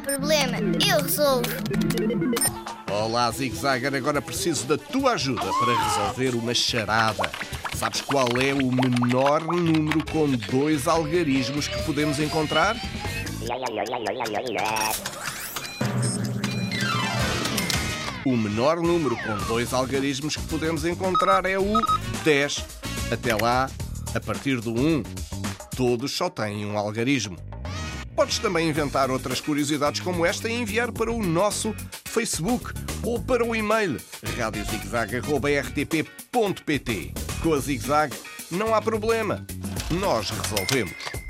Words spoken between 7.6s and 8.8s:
Sabes qual é o